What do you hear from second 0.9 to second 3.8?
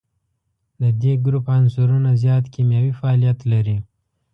دې ګروپ عنصرونه زیات کیمیاوي فعالیت لري.